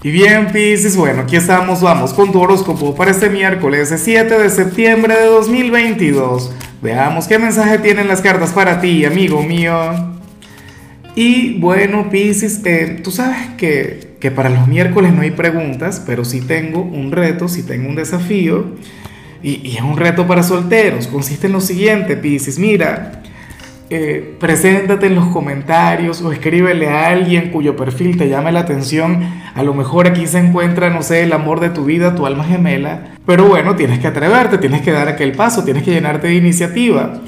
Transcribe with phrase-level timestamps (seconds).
[0.00, 4.48] Y bien, Pisces, bueno, aquí estamos, vamos con tu horóscopo para este miércoles 7 de
[4.48, 6.52] septiembre de 2022.
[6.80, 9.74] Veamos qué mensaje tienen las cartas para ti, amigo mío.
[11.16, 16.24] Y bueno, Pisces, eh, tú sabes que, que, para los miércoles no hay preguntas, pero
[16.24, 18.76] sí tengo un reto, sí tengo un desafío.
[19.42, 21.08] Y, y es un reto para solteros.
[21.08, 23.17] Consiste en lo siguiente, Pisces, mira.
[23.90, 29.20] Eh, preséntate en los comentarios o escríbele a alguien cuyo perfil te llame la atención.
[29.54, 32.44] A lo mejor aquí se encuentra, no sé, el amor de tu vida, tu alma
[32.44, 33.14] gemela.
[33.24, 37.20] Pero bueno, tienes que atreverte, tienes que dar aquel paso, tienes que llenarte de iniciativa.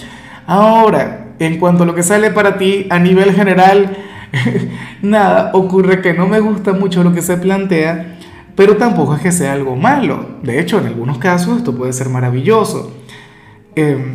[0.47, 3.97] Ahora, en cuanto a lo que sale para ti a nivel general,
[5.03, 8.19] nada, ocurre que no me gusta mucho lo que se plantea,
[8.55, 10.27] pero tampoco es que sea algo malo.
[10.43, 12.93] De hecho, en algunos casos esto puede ser maravilloso.
[13.77, 14.13] Eh,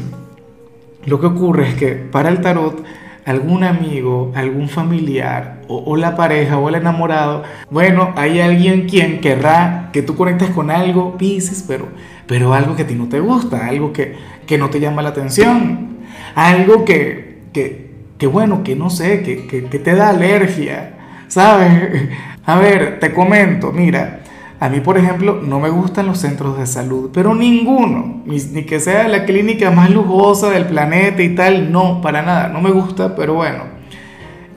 [1.05, 2.83] lo que ocurre es que para el tarot,
[3.25, 9.89] algún amigo, algún familiar, o, la pareja, o el enamorado, bueno, hay alguien quien querrá
[9.91, 11.87] que tú conectes con algo, Pisces, pero,
[12.27, 15.09] pero algo que a ti no te gusta, algo que, que no te llama la
[15.09, 15.97] atención,
[16.35, 20.93] algo que, que, que bueno, que no sé, que, que, que te da alergia,
[21.27, 22.09] ¿sabes?
[22.45, 24.19] A ver, te comento, mira,
[24.59, 28.79] a mí, por ejemplo, no me gustan los centros de salud, pero ninguno, ni, que
[28.79, 33.15] sea la clínica más lujosa del planeta y tal, no, para nada, no me gusta,
[33.15, 33.63] pero bueno.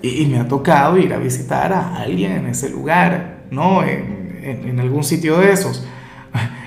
[0.01, 3.83] Y, me ha tocado ir a visitar a alguien en ese lugar, ¿no?
[3.83, 4.17] En,
[4.79, 5.87] algún sitio de esos.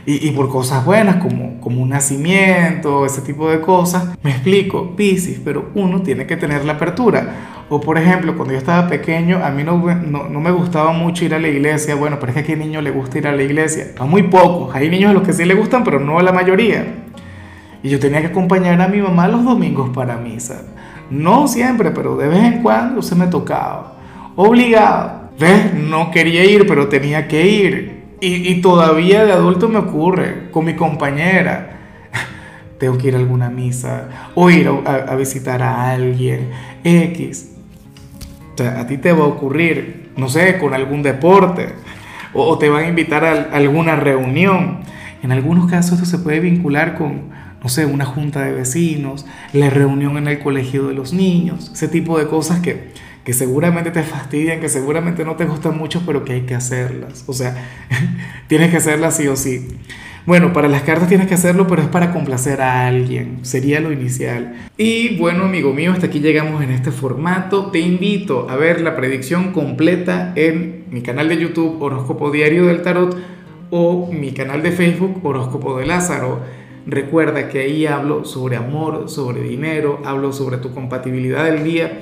[0.06, 4.18] Y, y, por cosas buenas como, como un nacimiento, ese tipo de cosas.
[4.24, 7.52] Me explico, Piscis, pero uno tiene que tener la apertura.
[7.70, 11.24] O por ejemplo, cuando yo estaba pequeño, a mí no, no, no, me gustaba mucho
[11.24, 11.96] ir a la iglesia.
[11.96, 13.94] Bueno, pero es que a qué niño le gusta ir a la iglesia.
[13.98, 14.76] A muy pocos.
[14.76, 16.86] Hay niños a los que sí le gustan, pero no a la mayoría.
[17.82, 20.64] Y yo tenía que acompañar a mi mamá los domingos para misa.
[21.10, 23.94] No siempre, pero de vez en cuando se me tocaba.
[24.36, 25.30] Obligado.
[25.40, 25.74] ¿Ves?
[25.74, 27.91] No quería ir, pero tenía que ir.
[28.24, 31.80] Y, todavía de adulto me ocurre con mi compañera
[32.80, 36.52] tengo que ir a alguna misa o ir a, a, visitar a alguien
[36.84, 37.52] X
[38.68, 41.70] a ti te va a ocurrir, no sé, con algún deporte
[42.34, 44.80] o, te van a invitar a, alguna reunión.
[45.24, 47.30] En algunos casos esto se puede vincular con,
[47.62, 51.88] no sé, una junta de vecinos, la reunión en el colegio de los niños, ese
[51.88, 52.92] tipo de cosas que,
[53.24, 57.24] que seguramente te fastidian, que seguramente no te gustan mucho, pero que hay que hacerlas.
[57.28, 57.56] O sea,
[58.48, 59.68] tienes que hacerlas sí o sí.
[60.26, 63.40] Bueno, para las cartas tienes que hacerlo, pero es para complacer a alguien.
[63.42, 64.54] Sería lo inicial.
[64.78, 67.72] Y bueno, amigo mío, hasta aquí llegamos en este formato.
[67.72, 72.84] Te invito a ver la predicción completa en mi canal de YouTube Horóscopo Diario del
[72.84, 73.18] Tarot
[73.72, 76.42] o mi canal de Facebook Horóscopo de Lázaro.
[76.86, 82.02] Recuerda que ahí hablo sobre amor, sobre dinero, hablo sobre tu compatibilidad del día.